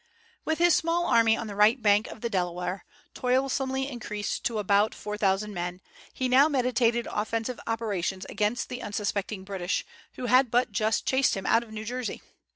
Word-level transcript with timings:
With 0.45 0.57
his 0.57 0.73
small 0.73 1.05
army 1.05 1.37
on 1.37 1.45
the 1.45 1.53
right 1.55 1.79
bank 1.79 2.07
of 2.07 2.21
the 2.21 2.29
Delaware, 2.31 2.85
toilsomely 3.13 3.87
increased 3.87 4.43
to 4.45 4.57
about 4.57 4.95
four 4.95 5.15
thousand 5.15 5.53
men, 5.53 5.79
he 6.11 6.27
now 6.27 6.49
meditated 6.49 7.07
offensive 7.11 7.59
operations 7.67 8.25
against 8.25 8.69
the 8.69 8.81
unsuspecting 8.81 9.43
British, 9.43 9.85
who 10.13 10.25
had 10.25 10.49
but 10.49 10.71
just 10.71 11.05
chased 11.05 11.37
him 11.37 11.45
out 11.45 11.61
of 11.61 11.71
New 11.71 11.85
Jersey. 11.85 12.23